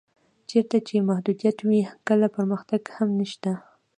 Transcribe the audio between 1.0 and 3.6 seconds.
محدودیت وي کله پرمختګ هم نشته.